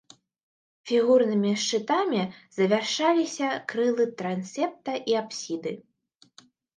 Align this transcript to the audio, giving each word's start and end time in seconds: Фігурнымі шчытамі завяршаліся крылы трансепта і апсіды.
Фігурнымі 0.91 1.49
шчытамі 1.63 2.23
завяршаліся 2.57 3.49
крылы 3.73 4.07
трансепта 4.23 4.95
і 5.13 5.17
апсіды. 5.21 5.75